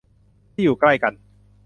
[0.53, 1.13] ที่อยู่ใกล้กัน